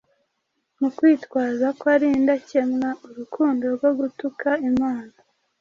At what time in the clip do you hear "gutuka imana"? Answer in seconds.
3.99-5.13